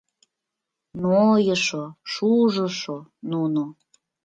[1.01, 2.97] Нойышо, шужышо,
[3.31, 3.63] нуно